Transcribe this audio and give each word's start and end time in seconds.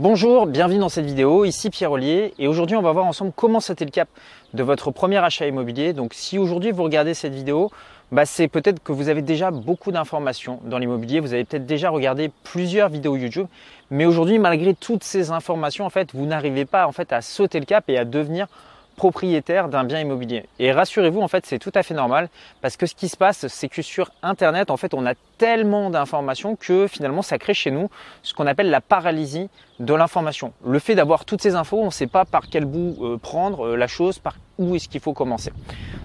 Bonjour, 0.00 0.46
bienvenue 0.48 0.80
dans 0.80 0.88
cette 0.88 1.04
vidéo, 1.04 1.44
ici 1.44 1.70
Pierre 1.70 1.92
Ollier 1.92 2.34
et 2.40 2.48
aujourd'hui 2.48 2.74
on 2.74 2.82
va 2.82 2.90
voir 2.90 3.04
ensemble 3.04 3.30
comment 3.36 3.60
c'était 3.60 3.84
le 3.84 3.92
cap 3.92 4.08
de 4.52 4.64
votre 4.64 4.90
premier 4.90 5.18
achat 5.18 5.46
immobilier. 5.46 5.92
Donc 5.92 6.14
si 6.14 6.36
aujourd'hui 6.36 6.72
vous 6.72 6.82
regardez 6.82 7.14
cette 7.14 7.32
vidéo, 7.32 7.70
bah 8.10 8.26
c'est 8.26 8.48
peut-être 8.48 8.82
que 8.82 8.90
vous 8.90 9.08
avez 9.08 9.22
déjà 9.22 9.52
beaucoup 9.52 9.92
d'informations 9.92 10.58
dans 10.64 10.78
l'immobilier, 10.78 11.20
vous 11.20 11.32
avez 11.32 11.44
peut-être 11.44 11.64
déjà 11.64 11.90
regardé 11.90 12.32
plusieurs 12.42 12.88
vidéos 12.88 13.14
YouTube, 13.14 13.46
mais 13.92 14.04
aujourd'hui 14.04 14.40
malgré 14.40 14.74
toutes 14.74 15.04
ces 15.04 15.30
informations 15.30 15.86
en 15.86 15.90
fait 15.90 16.12
vous 16.12 16.26
n'arrivez 16.26 16.64
pas 16.64 16.88
en 16.88 16.92
fait 16.92 17.12
à 17.12 17.22
sauter 17.22 17.60
le 17.60 17.64
cap 17.64 17.84
et 17.86 17.96
à 17.96 18.04
devenir 18.04 18.48
propriétaire 18.94 19.68
d'un 19.68 19.84
bien 19.84 20.00
immobilier. 20.00 20.46
Et 20.58 20.72
rassurez-vous, 20.72 21.20
en 21.20 21.28
fait, 21.28 21.46
c'est 21.46 21.58
tout 21.58 21.72
à 21.74 21.82
fait 21.82 21.94
normal 21.94 22.28
parce 22.60 22.76
que 22.76 22.86
ce 22.86 22.94
qui 22.94 23.08
se 23.08 23.16
passe, 23.16 23.46
c'est 23.48 23.68
que 23.68 23.82
sur 23.82 24.10
Internet, 24.22 24.70
en 24.70 24.76
fait, 24.76 24.94
on 24.94 25.04
a 25.06 25.14
tellement 25.38 25.90
d'informations 25.90 26.56
que 26.56 26.86
finalement, 26.86 27.22
ça 27.22 27.38
crée 27.38 27.54
chez 27.54 27.70
nous 27.70 27.90
ce 28.22 28.34
qu'on 28.34 28.46
appelle 28.46 28.70
la 28.70 28.80
paralysie 28.80 29.48
de 29.80 29.94
l'information. 29.94 30.52
Le 30.64 30.78
fait 30.78 30.94
d'avoir 30.94 31.24
toutes 31.24 31.42
ces 31.42 31.54
infos, 31.54 31.80
on 31.80 31.86
ne 31.86 31.90
sait 31.90 32.06
pas 32.06 32.24
par 32.24 32.48
quel 32.48 32.64
bout 32.64 32.96
euh, 33.00 33.18
prendre 33.18 33.68
euh, 33.68 33.76
la 33.76 33.88
chose, 33.88 34.18
par 34.18 34.36
où 34.58 34.74
est-ce 34.74 34.88
qu'il 34.88 35.00
faut 35.00 35.12
commencer. 35.12 35.52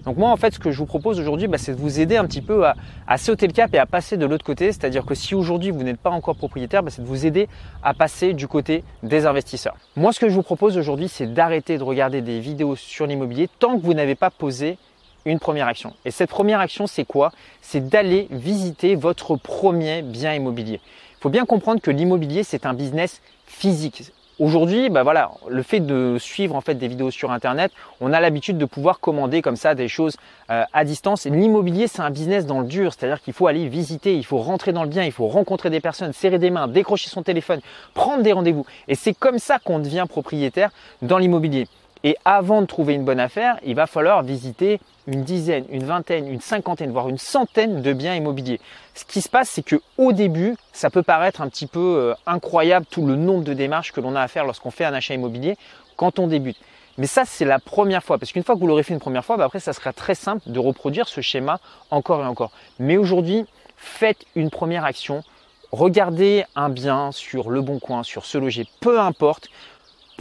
Donc 0.05 0.17
moi, 0.17 0.29
en 0.29 0.37
fait, 0.37 0.53
ce 0.53 0.59
que 0.59 0.71
je 0.71 0.77
vous 0.77 0.85
propose 0.85 1.19
aujourd'hui, 1.19 1.47
bah, 1.47 1.57
c'est 1.57 1.73
de 1.73 1.79
vous 1.79 1.99
aider 1.99 2.17
un 2.17 2.25
petit 2.25 2.41
peu 2.41 2.65
à, 2.65 3.17
sauter 3.17 3.47
le 3.47 3.53
cap 3.53 3.73
et 3.73 3.77
à 3.77 3.85
passer 3.85 4.17
de 4.17 4.25
l'autre 4.25 4.45
côté. 4.45 4.71
C'est-à-dire 4.71 5.05
que 5.05 5.15
si 5.15 5.35
aujourd'hui 5.35 5.71
vous 5.71 5.83
n'êtes 5.83 5.99
pas 5.99 6.09
encore 6.09 6.35
propriétaire, 6.35 6.83
bah, 6.83 6.91
c'est 6.91 7.01
de 7.01 7.07
vous 7.07 7.25
aider 7.25 7.47
à 7.83 7.93
passer 7.93 8.33
du 8.33 8.47
côté 8.47 8.83
des 9.03 9.25
investisseurs. 9.25 9.75
Moi, 9.95 10.13
ce 10.13 10.19
que 10.19 10.29
je 10.29 10.35
vous 10.35 10.43
propose 10.43 10.77
aujourd'hui, 10.77 11.07
c'est 11.07 11.33
d'arrêter 11.33 11.77
de 11.77 11.83
regarder 11.83 12.21
des 12.21 12.39
vidéos 12.39 12.75
sur 12.75 13.05
l'immobilier 13.05 13.49
tant 13.59 13.77
que 13.77 13.85
vous 13.85 13.93
n'avez 13.93 14.15
pas 14.15 14.29
posé 14.29 14.77
une 15.25 15.39
première 15.39 15.67
action. 15.67 15.93
Et 16.05 16.11
cette 16.11 16.29
première 16.29 16.59
action, 16.59 16.87
c'est 16.87 17.05
quoi? 17.05 17.31
C'est 17.61 17.87
d'aller 17.89 18.27
visiter 18.31 18.95
votre 18.95 19.35
premier 19.35 20.01
bien 20.01 20.33
immobilier. 20.33 20.79
Il 21.19 21.21
faut 21.21 21.29
bien 21.29 21.45
comprendre 21.45 21.81
que 21.81 21.91
l'immobilier, 21.91 22.43
c'est 22.43 22.65
un 22.65 22.73
business 22.73 23.21
physique. 23.45 24.11
Aujourd'hui, 24.39 24.89
bah 24.89 25.03
voilà, 25.03 25.31
le 25.49 25.61
fait 25.63 25.81
de 25.81 26.15
suivre 26.17 26.55
en 26.55 26.61
fait 26.61 26.75
des 26.75 26.87
vidéos 26.87 27.11
sur 27.11 27.29
internet, 27.29 27.73
on 27.99 28.13
a 28.13 28.21
l'habitude 28.21 28.57
de 28.57 28.63
pouvoir 28.63 29.01
commander 29.01 29.41
comme 29.41 29.57
ça 29.57 29.75
des 29.75 29.89
choses 29.89 30.15
euh, 30.49 30.63
à 30.71 30.85
distance. 30.85 31.25
L'immobilier, 31.25 31.87
c'est 31.87 32.01
un 32.01 32.09
business 32.09 32.45
dans 32.45 32.61
le 32.61 32.65
dur, 32.65 32.93
c'est-à-dire 32.93 33.21
qu'il 33.21 33.33
faut 33.33 33.47
aller 33.47 33.67
visiter, 33.67 34.15
il 34.15 34.25
faut 34.25 34.37
rentrer 34.37 34.71
dans 34.71 34.83
le 34.83 34.89
bien, 34.89 35.03
il 35.03 35.11
faut 35.11 35.27
rencontrer 35.27 35.69
des 35.69 35.81
personnes, 35.81 36.13
serrer 36.13 36.39
des 36.39 36.51
mains, 36.51 36.69
décrocher 36.69 37.09
son 37.09 37.21
téléphone, 37.21 37.59
prendre 37.93 38.23
des 38.23 38.31
rendez-vous. 38.31 38.65
Et 38.87 38.95
c'est 38.95 39.13
comme 39.13 39.39
ça 39.39 39.59
qu'on 39.59 39.79
devient 39.79 40.05
propriétaire 40.07 40.69
dans 41.01 41.17
l'immobilier. 41.17 41.67
Et 42.03 42.15
avant 42.23 42.61
de 42.61 42.65
trouver 42.65 42.93
une 42.93 43.03
bonne 43.03 43.19
affaire, 43.19 43.57
il 43.65 43.75
va 43.75 43.85
falloir 43.85 44.23
visiter 44.23 44.79
une 45.05 45.23
dizaine, 45.23 45.65
une 45.69 45.83
vingtaine, 45.83 46.27
une 46.27 46.39
cinquantaine, 46.39 46.91
voire 46.91 47.09
une 47.09 47.17
centaine 47.17 47.81
de 47.81 47.93
biens 47.93 48.15
immobiliers. 48.15 48.61
Ce 48.95 49.03
qui 49.03 49.21
se 49.21 49.27
passe, 49.27 49.49
c'est 49.49 49.63
que 49.63 49.81
au 49.97 50.13
début, 50.13 50.55
ça 50.71 50.89
peut 50.89 51.03
paraître 51.03 51.41
un 51.41 51.49
petit 51.49 51.67
peu 51.67 51.79
euh, 51.79 52.13
incroyable 52.25 52.85
tout 52.89 53.05
le 53.05 53.15
nombre 53.15 53.43
de 53.43 53.53
démarches 53.53 53.91
que 53.91 53.99
l'on 53.99 54.15
a 54.15 54.21
à 54.21 54.27
faire 54.29 54.45
lorsqu'on 54.45 54.71
fait 54.71 54.85
un 54.85 54.93
achat 54.93 55.13
immobilier 55.13 55.57
quand 55.97 56.19
on 56.19 56.27
débute. 56.27 56.57
Mais 56.97 57.07
ça, 57.07 57.25
c'est 57.25 57.45
la 57.45 57.59
première 57.59 58.03
fois, 58.03 58.17
parce 58.17 58.31
qu'une 58.31 58.43
fois 58.43 58.55
que 58.55 58.59
vous 58.59 58.67
l'aurez 58.67 58.83
fait 58.83 58.93
une 58.93 58.99
première 58.99 59.25
fois, 59.25 59.35
bah, 59.37 59.45
après, 59.45 59.59
ça 59.59 59.73
sera 59.73 59.91
très 59.91 60.15
simple 60.15 60.43
de 60.49 60.59
reproduire 60.59 61.07
ce 61.07 61.21
schéma 61.21 61.59
encore 61.91 62.21
et 62.21 62.27
encore. 62.27 62.51
Mais 62.77 62.97
aujourd'hui, 62.97 63.45
faites 63.75 64.25
une 64.35 64.49
première 64.49 64.85
action. 64.85 65.23
Regardez 65.71 66.45
un 66.55 66.69
bien 66.69 67.11
sur 67.11 67.49
le 67.49 67.61
bon 67.61 67.79
coin, 67.79 68.03
sur 68.03 68.25
ce 68.25 68.37
loger, 68.37 68.65
peu 68.79 68.99
importe 68.99 69.49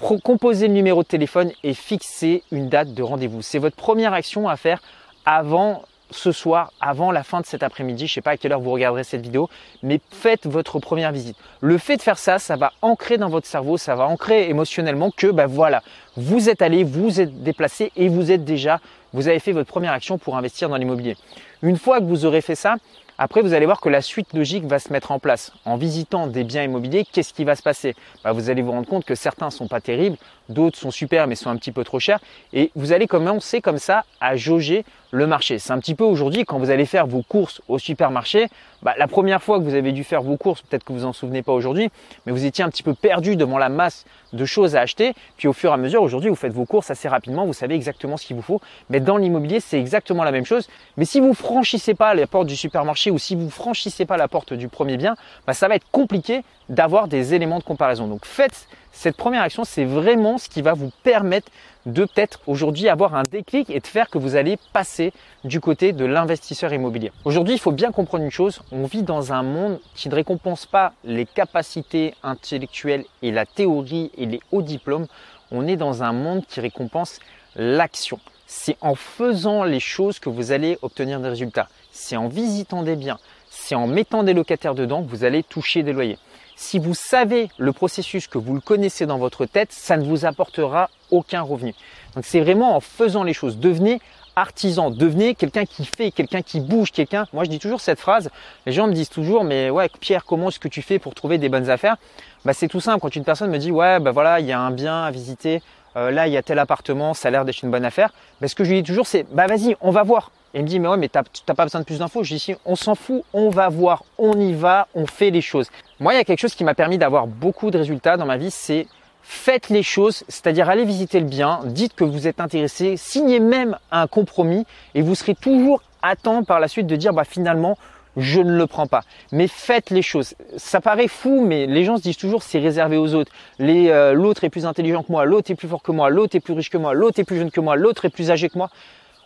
composer 0.00 0.68
le 0.68 0.74
numéro 0.74 1.02
de 1.02 1.08
téléphone 1.08 1.52
et 1.62 1.74
fixer 1.74 2.42
une 2.50 2.68
date 2.68 2.94
de 2.94 3.02
rendez-vous. 3.02 3.42
C'est 3.42 3.58
votre 3.58 3.76
première 3.76 4.12
action 4.12 4.48
à 4.48 4.56
faire 4.56 4.80
avant 5.24 5.82
ce 6.10 6.32
soir, 6.32 6.72
avant 6.80 7.10
la 7.12 7.22
fin 7.22 7.40
de 7.40 7.46
cet 7.46 7.62
après-midi. 7.62 8.06
Je 8.06 8.12
ne 8.12 8.14
sais 8.14 8.20
pas 8.20 8.30
à 8.32 8.36
quelle 8.36 8.52
heure 8.52 8.60
vous 8.60 8.70
regarderez 8.70 9.04
cette 9.04 9.20
vidéo, 9.20 9.48
mais 9.82 10.00
faites 10.10 10.46
votre 10.46 10.78
première 10.78 11.12
visite. 11.12 11.36
Le 11.60 11.76
fait 11.78 11.96
de 11.96 12.02
faire 12.02 12.18
ça, 12.18 12.38
ça 12.38 12.56
va 12.56 12.72
ancrer 12.82 13.18
dans 13.18 13.28
votre 13.28 13.46
cerveau, 13.46 13.76
ça 13.76 13.94
va 13.94 14.06
ancrer 14.06 14.48
émotionnellement 14.48 15.10
que 15.10 15.26
ben 15.26 15.46
voilà, 15.46 15.82
vous 16.16 16.48
êtes 16.48 16.62
allé, 16.62 16.84
vous 16.84 17.20
êtes 17.20 17.42
déplacé 17.42 17.92
et 17.96 18.08
vous 18.08 18.30
êtes 18.30 18.44
déjà, 18.44 18.80
vous 19.12 19.28
avez 19.28 19.38
fait 19.38 19.52
votre 19.52 19.68
première 19.68 19.92
action 19.92 20.18
pour 20.18 20.36
investir 20.36 20.68
dans 20.68 20.76
l'immobilier. 20.76 21.16
Une 21.62 21.76
fois 21.76 22.00
que 22.00 22.04
vous 22.04 22.24
aurez 22.24 22.40
fait 22.40 22.54
ça, 22.54 22.76
après, 23.20 23.42
vous 23.42 23.52
allez 23.52 23.66
voir 23.66 23.80
que 23.80 23.88
la 23.88 24.00
suite 24.00 24.32
logique 24.32 24.64
va 24.64 24.78
se 24.78 24.92
mettre 24.92 25.10
en 25.10 25.18
place. 25.18 25.52
En 25.64 25.76
visitant 25.76 26.28
des 26.28 26.44
biens 26.44 26.62
immobiliers, 26.62 27.04
qu'est-ce 27.04 27.34
qui 27.34 27.42
va 27.42 27.56
se 27.56 27.62
passer? 27.64 27.96
Bah, 28.22 28.30
Vous 28.30 28.48
allez 28.48 28.62
vous 28.62 28.70
rendre 28.70 28.86
compte 28.86 29.04
que 29.04 29.16
certains 29.16 29.50
sont 29.50 29.66
pas 29.66 29.80
terribles, 29.80 30.16
d'autres 30.48 30.78
sont 30.78 30.92
super 30.92 31.26
mais 31.26 31.34
sont 31.34 31.50
un 31.50 31.56
petit 31.56 31.72
peu 31.72 31.82
trop 31.82 31.98
chers. 31.98 32.20
Et 32.52 32.70
vous 32.76 32.92
allez 32.92 33.08
commencer 33.08 33.60
comme 33.60 33.78
ça 33.78 34.04
à 34.20 34.36
jauger 34.36 34.84
le 35.10 35.26
marché. 35.26 35.58
C'est 35.58 35.72
un 35.72 35.80
petit 35.80 35.96
peu 35.96 36.04
aujourd'hui 36.04 36.44
quand 36.44 36.60
vous 36.60 36.70
allez 36.70 36.86
faire 36.86 37.08
vos 37.08 37.22
courses 37.22 37.60
au 37.66 37.80
supermarché, 37.80 38.46
bah, 38.82 38.94
la 38.96 39.08
première 39.08 39.42
fois 39.42 39.58
que 39.58 39.64
vous 39.64 39.74
avez 39.74 39.92
dû 39.92 40.04
faire 40.04 40.22
vos 40.22 40.36
courses, 40.36 40.62
peut-être 40.62 40.84
que 40.84 40.92
vous 40.92 41.04
en 41.04 41.12
souvenez 41.12 41.42
pas 41.42 41.52
aujourd'hui, 41.52 41.90
mais 42.24 42.32
vous 42.32 42.44
étiez 42.44 42.64
un 42.64 42.68
petit 42.68 42.82
peu 42.82 42.94
perdu 42.94 43.36
devant 43.36 43.58
la 43.58 43.68
masse 43.68 44.04
de 44.32 44.44
choses 44.44 44.76
à 44.76 44.80
acheter. 44.80 45.14
Puis 45.36 45.48
au 45.48 45.52
fur 45.52 45.70
et 45.70 45.74
à 45.74 45.76
mesure, 45.76 46.02
aujourd'hui, 46.02 46.30
vous 46.30 46.36
faites 46.36 46.52
vos 46.52 46.64
courses 46.64 46.90
assez 46.90 47.08
rapidement, 47.08 47.46
vous 47.46 47.52
savez 47.52 47.74
exactement 47.74 48.16
ce 48.16 48.26
qu'il 48.26 48.36
vous 48.36 48.42
faut. 48.42 48.60
Mais 48.90 49.00
dans 49.00 49.16
l'immobilier, 49.16 49.60
c'est 49.60 49.80
exactement 49.80 50.24
la 50.24 50.32
même 50.32 50.44
chose. 50.44 50.68
Mais 50.96 51.04
si 51.04 51.20
vous 51.20 51.34
franchissez 51.34 51.94
pas 51.94 52.14
la 52.14 52.26
porte 52.26 52.46
du 52.46 52.56
supermarché 52.56 53.10
ou 53.10 53.18
si 53.18 53.34
vous 53.34 53.50
franchissez 53.50 54.06
pas 54.06 54.16
la 54.16 54.28
porte 54.28 54.52
du 54.52 54.68
premier 54.68 54.96
bien, 54.96 55.16
bah, 55.46 55.54
ça 55.54 55.68
va 55.68 55.74
être 55.74 55.90
compliqué 55.90 56.42
d'avoir 56.68 57.08
des 57.08 57.34
éléments 57.34 57.58
de 57.58 57.64
comparaison. 57.64 58.06
Donc 58.06 58.24
faites 58.24 58.68
cette 58.92 59.16
première 59.16 59.42
action, 59.42 59.64
c'est 59.64 59.84
vraiment 59.84 60.38
ce 60.38 60.48
qui 60.48 60.62
va 60.62 60.74
vous 60.74 60.90
permettre 61.02 61.50
de 61.88 62.04
peut-être 62.04 62.40
aujourd'hui 62.46 62.88
avoir 62.88 63.14
un 63.14 63.22
déclic 63.22 63.70
et 63.70 63.80
de 63.80 63.86
faire 63.86 64.10
que 64.10 64.18
vous 64.18 64.36
allez 64.36 64.58
passer 64.72 65.12
du 65.44 65.58
côté 65.60 65.92
de 65.92 66.04
l'investisseur 66.04 66.72
immobilier. 66.72 67.12
Aujourd'hui, 67.24 67.54
il 67.54 67.60
faut 67.60 67.72
bien 67.72 67.92
comprendre 67.92 68.24
une 68.24 68.30
chose, 68.30 68.60
on 68.70 68.84
vit 68.84 69.02
dans 69.02 69.32
un 69.32 69.42
monde 69.42 69.80
qui 69.94 70.08
ne 70.08 70.14
récompense 70.14 70.66
pas 70.66 70.92
les 71.02 71.24
capacités 71.24 72.14
intellectuelles 72.22 73.04
et 73.22 73.30
la 73.30 73.46
théorie 73.46 74.10
et 74.18 74.26
les 74.26 74.40
hauts 74.52 74.62
diplômes, 74.62 75.06
on 75.50 75.66
est 75.66 75.76
dans 75.76 76.02
un 76.02 76.12
monde 76.12 76.44
qui 76.46 76.60
récompense 76.60 77.20
l'action. 77.56 78.20
C'est 78.46 78.76
en 78.82 78.94
faisant 78.94 79.64
les 79.64 79.80
choses 79.80 80.18
que 80.18 80.28
vous 80.28 80.52
allez 80.52 80.78
obtenir 80.82 81.20
des 81.20 81.28
résultats. 81.28 81.68
C'est 81.90 82.16
en 82.16 82.28
visitant 82.28 82.82
des 82.82 82.96
biens, 82.96 83.18
c'est 83.60 83.74
en 83.74 83.86
mettant 83.86 84.22
des 84.22 84.34
locataires 84.34 84.74
dedans 84.74 85.02
que 85.02 85.10
vous 85.10 85.24
allez 85.24 85.42
toucher 85.42 85.82
des 85.82 85.92
loyers. 85.92 86.18
Si 86.56 86.78
vous 86.78 86.94
savez 86.94 87.48
le 87.58 87.72
processus, 87.72 88.26
que 88.26 88.38
vous 88.38 88.54
le 88.54 88.60
connaissez 88.60 89.06
dans 89.06 89.18
votre 89.18 89.46
tête, 89.46 89.72
ça 89.72 89.96
ne 89.96 90.04
vous 90.04 90.24
apportera 90.24 90.90
aucun 91.10 91.42
revenu. 91.42 91.74
Donc 92.14 92.24
c'est 92.24 92.40
vraiment 92.40 92.76
en 92.76 92.80
faisant 92.80 93.22
les 93.22 93.32
choses. 93.34 93.58
Devenez 93.58 94.00
artisan, 94.36 94.90
devenez 94.90 95.34
quelqu'un 95.34 95.64
qui 95.64 95.84
fait, 95.84 96.10
quelqu'un 96.10 96.42
qui 96.42 96.60
bouge, 96.60 96.92
quelqu'un. 96.92 97.26
Moi 97.32 97.44
je 97.44 97.50
dis 97.50 97.58
toujours 97.58 97.80
cette 97.80 98.00
phrase, 98.00 98.30
les 98.66 98.72
gens 98.72 98.86
me 98.86 98.92
disent 98.92 99.08
toujours 99.08 99.44
mais 99.44 99.68
ouais 99.70 99.90
Pierre, 100.00 100.24
comment 100.24 100.48
est-ce 100.48 100.60
que 100.60 100.68
tu 100.68 100.82
fais 100.82 100.98
pour 100.98 101.14
trouver 101.14 101.38
des 101.38 101.48
bonnes 101.48 101.70
affaires? 101.70 101.96
Bah 102.44 102.52
c'est 102.52 102.68
tout 102.68 102.80
simple, 102.80 103.00
quand 103.00 103.14
une 103.16 103.24
personne 103.24 103.50
me 103.50 103.58
dit 103.58 103.72
ouais 103.72 103.98
bah 103.98 104.12
voilà, 104.12 104.40
il 104.40 104.46
y 104.46 104.52
a 104.52 104.60
un 104.60 104.70
bien 104.70 105.02
à 105.04 105.10
visiter, 105.10 105.60
euh, 105.98 106.10
là 106.10 106.26
il 106.26 106.32
y 106.32 106.36
a 106.36 106.42
tel 106.42 106.58
appartement, 106.58 107.14
ça 107.14 107.28
a 107.28 107.30
l'air 107.30 107.44
d'être 107.44 107.62
une 107.62 107.70
bonne 107.70 107.84
affaire, 107.84 108.12
bah, 108.40 108.48
ce 108.48 108.54
que 108.54 108.64
je 108.64 108.70
lui 108.70 108.82
dis 108.82 108.88
toujours 108.88 109.06
c'est 109.06 109.26
bah 109.32 109.46
vas-y, 109.46 109.76
on 109.80 109.90
va 109.90 110.02
voir. 110.02 110.30
Et 110.54 110.60
il 110.60 110.62
me 110.62 110.68
dit, 110.68 110.80
mais 110.80 110.88
ouais, 110.88 110.96
mais 110.96 111.10
t'as 111.10 111.22
pas 111.54 111.64
besoin 111.64 111.82
de 111.82 111.84
plus 111.84 111.98
d'infos. 111.98 112.24
Je 112.24 112.34
dis, 112.34 112.40
si, 112.40 112.54
on 112.64 112.74
s'en 112.74 112.94
fout, 112.94 113.22
on 113.34 113.50
va 113.50 113.68
voir, 113.68 114.04
on 114.16 114.32
y 114.40 114.54
va, 114.54 114.88
on 114.94 115.06
fait 115.06 115.28
les 115.28 115.42
choses. 115.42 115.68
Moi, 116.00 116.14
il 116.14 116.16
y 116.16 116.20
a 116.20 116.24
quelque 116.24 116.40
chose 116.40 116.54
qui 116.54 116.64
m'a 116.64 116.74
permis 116.74 116.96
d'avoir 116.96 117.26
beaucoup 117.26 117.70
de 117.70 117.76
résultats 117.76 118.16
dans 118.16 118.24
ma 118.24 118.38
vie, 118.38 118.50
c'est 118.50 118.86
faites 119.22 119.68
les 119.68 119.82
choses, 119.82 120.24
c'est-à-dire 120.26 120.70
allez 120.70 120.86
visiter 120.86 121.20
le 121.20 121.26
bien, 121.26 121.60
dites 121.66 121.94
que 121.94 122.04
vous 122.04 122.26
êtes 122.26 122.40
intéressé, 122.40 122.96
signez 122.96 123.40
même 123.40 123.76
un 123.90 124.06
compromis 124.06 124.64
et 124.94 125.02
vous 125.02 125.14
serez 125.14 125.34
toujours 125.34 125.82
à 126.00 126.16
temps 126.16 126.44
par 126.44 126.60
la 126.60 126.68
suite 126.68 126.86
de 126.86 126.96
dire, 126.96 127.12
bah 127.12 127.24
finalement, 127.24 127.76
je 128.18 128.40
ne 128.40 128.56
le 128.56 128.66
prends 128.66 128.86
pas. 128.86 129.02
Mais 129.32 129.46
faites 129.46 129.90
les 129.90 130.02
choses. 130.02 130.34
Ça 130.56 130.80
paraît 130.80 131.08
fou, 131.08 131.44
mais 131.46 131.66
les 131.66 131.84
gens 131.84 131.96
se 131.96 132.02
disent 132.02 132.16
toujours 132.16 132.42
c'est 132.42 132.58
réservé 132.58 132.96
aux 132.96 133.14
autres. 133.14 133.32
Euh, 133.60 134.12
l'autre 134.12 134.44
est 134.44 134.50
plus 134.50 134.66
intelligent 134.66 135.02
que 135.02 135.12
moi, 135.12 135.24
l'autre 135.24 135.50
est 135.50 135.54
plus 135.54 135.68
fort 135.68 135.82
que 135.82 135.92
moi, 135.92 136.10
l'autre 136.10 136.36
est 136.36 136.40
plus 136.40 136.54
riche 136.54 136.70
que 136.70 136.78
moi, 136.78 136.94
l'autre 136.94 137.20
est 137.20 137.24
plus 137.24 137.38
jeune 137.38 137.50
que 137.50 137.60
moi, 137.60 137.76
l'autre 137.76 138.04
est 138.04 138.10
plus 138.10 138.30
âgé 138.30 138.48
que 138.48 138.58
moi. 138.58 138.70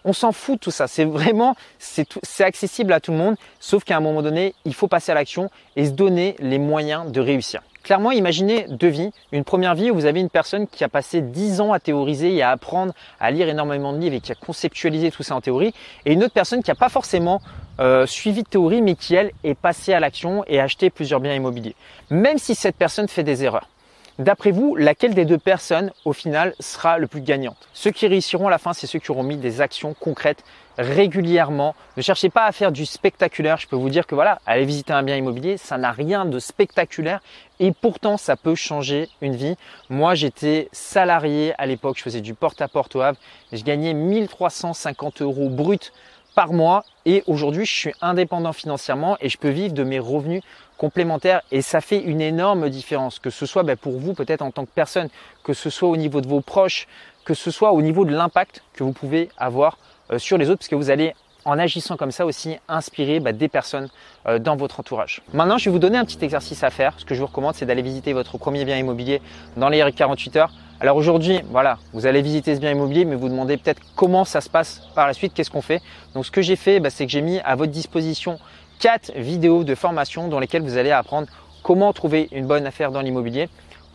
On 0.04 0.12
s'en 0.12 0.32
fout 0.32 0.56
de 0.56 0.60
tout 0.60 0.70
ça. 0.70 0.88
C'est 0.88 1.04
vraiment, 1.04 1.54
c'est 1.78 2.44
accessible 2.44 2.92
à 2.92 3.00
tout 3.00 3.12
le 3.12 3.18
monde, 3.18 3.36
sauf 3.60 3.84
qu'à 3.84 3.96
un 3.96 4.00
moment 4.00 4.22
donné, 4.22 4.54
il 4.64 4.74
faut 4.74 4.88
passer 4.88 5.12
à 5.12 5.14
l'action 5.14 5.48
et 5.76 5.86
se 5.86 5.92
donner 5.92 6.36
les 6.40 6.58
moyens 6.58 7.10
de 7.10 7.20
réussir. 7.20 7.62
Clairement, 7.82 8.12
imaginez 8.12 8.66
deux 8.68 8.88
vies. 8.88 9.10
Une 9.32 9.44
première 9.44 9.74
vie 9.74 9.90
où 9.90 9.94
vous 9.94 10.06
avez 10.06 10.20
une 10.20 10.30
personne 10.30 10.68
qui 10.68 10.84
a 10.84 10.88
passé 10.88 11.20
dix 11.20 11.60
ans 11.60 11.72
à 11.72 11.80
théoriser 11.80 12.32
et 12.34 12.42
à 12.42 12.50
apprendre 12.50 12.92
à 13.18 13.30
lire 13.30 13.48
énormément 13.48 13.92
de 13.92 13.98
livres 13.98 14.14
et 14.14 14.20
qui 14.20 14.30
a 14.30 14.36
conceptualisé 14.36 15.10
tout 15.10 15.22
ça 15.22 15.34
en 15.34 15.40
théorie. 15.40 15.74
Et 16.06 16.12
une 16.12 16.22
autre 16.22 16.34
personne 16.34 16.62
qui 16.62 16.70
n'a 16.70 16.76
pas 16.76 16.88
forcément 16.88 17.40
euh, 17.80 18.06
suivi 18.06 18.44
de 18.44 18.48
théorie, 18.48 18.82
mais 18.82 18.94
qui, 18.94 19.14
elle, 19.14 19.32
est 19.42 19.54
passée 19.54 19.92
à 19.92 20.00
l'action 20.00 20.44
et 20.46 20.60
a 20.60 20.64
acheté 20.64 20.90
plusieurs 20.90 21.20
biens 21.20 21.34
immobiliers. 21.34 21.74
Même 22.10 22.38
si 22.38 22.54
cette 22.54 22.76
personne 22.76 23.08
fait 23.08 23.24
des 23.24 23.42
erreurs. 23.42 23.68
D'après 24.18 24.50
vous, 24.50 24.76
laquelle 24.76 25.14
des 25.14 25.24
deux 25.24 25.38
personnes, 25.38 25.90
au 26.04 26.12
final, 26.12 26.54
sera 26.60 26.98
le 26.98 27.06
plus 27.06 27.22
gagnante? 27.22 27.68
Ceux 27.72 27.90
qui 27.90 28.06
réussiront 28.06 28.48
à 28.48 28.50
la 28.50 28.58
fin, 28.58 28.74
c'est 28.74 28.86
ceux 28.86 28.98
qui 28.98 29.10
auront 29.10 29.22
mis 29.22 29.38
des 29.38 29.62
actions 29.62 29.94
concrètes 29.98 30.44
régulièrement. 30.78 31.74
Ne 31.96 32.02
cherchez 32.02 32.28
pas 32.28 32.44
à 32.44 32.52
faire 32.52 32.72
du 32.72 32.86
spectaculaire. 32.86 33.56
Je 33.58 33.66
peux 33.66 33.76
vous 33.76 33.90
dire 33.90 34.06
que 34.06 34.14
voilà, 34.14 34.40
aller 34.46 34.64
visiter 34.64 34.92
un 34.92 35.02
bien 35.02 35.16
immobilier, 35.16 35.56
ça 35.56 35.78
n'a 35.78 35.92
rien 35.92 36.24
de 36.24 36.38
spectaculaire 36.38 37.20
et 37.60 37.72
pourtant 37.72 38.16
ça 38.16 38.36
peut 38.36 38.54
changer 38.54 39.08
une 39.20 39.36
vie. 39.36 39.56
Moi, 39.88 40.14
j'étais 40.14 40.68
salarié 40.72 41.54
à 41.58 41.66
l'époque, 41.66 41.96
je 41.98 42.02
faisais 42.02 42.20
du 42.20 42.34
porte-à-porte 42.34 42.96
au 42.96 43.00
Havre. 43.00 43.18
Je 43.52 43.62
gagnais 43.62 43.94
1350 43.94 45.22
euros 45.22 45.48
brut 45.48 45.92
par 46.34 46.52
mois 46.52 46.84
et 47.04 47.22
aujourd'hui, 47.26 47.66
je 47.66 47.74
suis 47.74 47.92
indépendant 48.00 48.52
financièrement 48.52 49.16
et 49.20 49.28
je 49.28 49.38
peux 49.38 49.48
vivre 49.48 49.74
de 49.74 49.84
mes 49.84 49.98
revenus 49.98 50.42
complémentaires 50.78 51.42
et 51.50 51.62
ça 51.62 51.80
fait 51.80 51.98
une 51.98 52.20
énorme 52.20 52.68
différence, 52.68 53.18
que 53.18 53.30
ce 53.30 53.46
soit 53.46 53.62
bah, 53.62 53.76
pour 53.76 53.98
vous 53.98 54.14
peut-être 54.14 54.42
en 54.42 54.50
tant 54.50 54.64
que 54.64 54.70
personne, 54.74 55.08
que 55.44 55.52
ce 55.52 55.70
soit 55.70 55.88
au 55.88 55.96
niveau 55.96 56.20
de 56.20 56.28
vos 56.28 56.40
proches, 56.40 56.88
que 57.24 57.34
ce 57.34 57.50
soit 57.50 57.72
au 57.72 57.82
niveau 57.82 58.04
de 58.04 58.12
l'impact 58.12 58.62
que 58.74 58.82
vous 58.84 58.92
pouvez 58.92 59.28
avoir 59.36 59.78
euh, 60.10 60.18
sur 60.18 60.38
les 60.38 60.48
autres, 60.48 60.58
parce 60.58 60.68
que 60.68 60.74
vous 60.74 60.90
allez 60.90 61.14
en 61.44 61.58
agissant 61.58 61.96
comme 61.96 62.12
ça 62.12 62.26
aussi 62.26 62.56
inspirer 62.68 63.20
bah, 63.20 63.32
des 63.32 63.48
personnes 63.48 63.88
euh, 64.26 64.38
dans 64.38 64.56
votre 64.56 64.80
entourage. 64.80 65.22
Maintenant, 65.32 65.58
je 65.58 65.66
vais 65.66 65.70
vous 65.70 65.78
donner 65.78 65.98
un 65.98 66.04
petit 66.04 66.24
exercice 66.24 66.62
à 66.62 66.70
faire. 66.70 66.94
Ce 66.98 67.04
que 67.04 67.14
je 67.14 67.20
vous 67.20 67.26
recommande, 67.26 67.54
c'est 67.54 67.66
d'aller 67.66 67.82
visiter 67.82 68.12
votre 68.12 68.38
premier 68.38 68.64
bien 68.64 68.76
immobilier 68.76 69.20
dans 69.56 69.68
les 69.68 69.92
48 69.92 70.36
heures. 70.36 70.52
Alors 70.82 70.96
aujourd'hui, 70.96 71.42
voilà, 71.48 71.78
vous 71.92 72.06
allez 72.06 72.22
visiter 72.22 72.56
ce 72.56 72.60
bien 72.60 72.72
immobilier, 72.72 73.04
mais 73.04 73.14
vous 73.14 73.28
demandez 73.28 73.56
peut-être 73.56 73.80
comment 73.94 74.24
ça 74.24 74.40
se 74.40 74.50
passe 74.50 74.82
par 74.96 75.06
la 75.06 75.12
suite, 75.12 75.32
qu'est-ce 75.32 75.48
qu'on 75.48 75.62
fait. 75.62 75.80
Donc 76.12 76.26
ce 76.26 76.32
que 76.32 76.42
j'ai 76.42 76.56
fait, 76.56 76.80
bah, 76.80 76.90
c'est 76.90 77.06
que 77.06 77.12
j'ai 77.12 77.20
mis 77.20 77.38
à 77.38 77.54
votre 77.54 77.70
disposition 77.70 78.40
quatre 78.80 79.12
vidéos 79.14 79.62
de 79.62 79.76
formation 79.76 80.26
dans 80.26 80.40
lesquelles 80.40 80.62
vous 80.62 80.78
allez 80.78 80.90
apprendre 80.90 81.28
comment 81.62 81.92
trouver 81.92 82.28
une 82.32 82.48
bonne 82.48 82.66
affaire 82.66 82.90
dans 82.90 83.00
l'immobilier, 83.00 83.48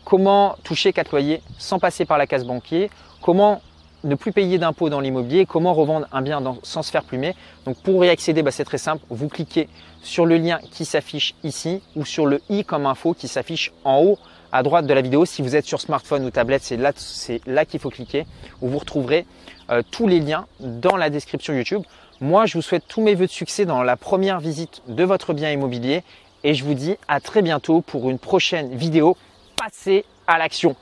comment 0.06 0.56
toucher 0.63 0.94
quatre 0.94 1.12
loyers 1.12 1.42
sans 1.57 1.78
passer 1.78 2.06
par 2.06 2.18
la 2.18 2.25
case 2.25 2.45
banquier, 2.45 2.89
comment 3.22 3.60
ne 4.03 4.15
plus 4.15 4.31
payer 4.31 4.57
d'impôts 4.57 4.89
dans 4.89 4.99
l'immobilier, 4.99 5.45
comment 5.45 5.73
revendre 5.73 6.07
un 6.11 6.21
bien 6.21 6.41
sans 6.63 6.83
se 6.83 6.91
faire 6.91 7.03
plumer. 7.03 7.35
Donc 7.65 7.77
pour 7.81 8.03
y 8.05 8.09
accéder, 8.09 8.44
bah, 8.44 8.51
c'est 8.51 8.65
très 8.65 8.77
simple. 8.77 9.03
Vous 9.09 9.27
cliquez 9.27 9.67
sur 10.01 10.25
le 10.25 10.38
lien 10.38 10.59
qui 10.71 10.85
s'affiche 10.85 11.35
ici 11.44 11.81
ou 11.95 12.05
sur 12.05 12.25
le 12.25 12.41
i 12.49 12.63
comme 12.63 12.85
info 12.85 13.13
qui 13.13 13.27
s'affiche 13.27 13.73
en 13.83 14.01
haut 14.01 14.17
à 14.51 14.63
droite 14.63 14.85
de 14.85 14.94
la 14.94 15.01
vidéo. 15.01 15.25
Si 15.25 15.41
vous 15.41 15.55
êtes 15.55 15.65
sur 15.65 15.81
smartphone 15.81 16.25
ou 16.25 16.31
tablette, 16.31 16.63
c'est 16.63 16.77
là, 17.45 17.65
qu'il 17.65 17.79
faut 17.79 17.89
cliquer 17.89 18.25
où 18.61 18.69
vous 18.69 18.79
retrouverez 18.79 19.25
euh, 19.69 19.81
tous 19.91 20.07
les 20.07 20.19
liens 20.19 20.45
dans 20.59 20.95
la 20.95 21.09
description 21.09 21.53
YouTube. 21.53 21.83
Moi, 22.21 22.45
je 22.45 22.57
vous 22.57 22.61
souhaite 22.61 22.83
tous 22.88 23.01
mes 23.01 23.15
voeux 23.15 23.27
de 23.27 23.31
succès 23.31 23.65
dans 23.65 23.83
la 23.83 23.95
première 23.95 24.39
visite 24.39 24.81
de 24.88 25.03
votre 25.03 25.33
bien 25.33 25.51
immobilier 25.51 26.03
et 26.43 26.53
je 26.53 26.63
vous 26.63 26.73
dis 26.73 26.95
à 27.07 27.19
très 27.19 27.41
bientôt 27.41 27.81
pour 27.81 28.09
une 28.09 28.19
prochaine 28.19 28.75
vidéo. 28.75 29.17
Passez 29.57 30.05
à 30.27 30.38
l'action 30.38 30.75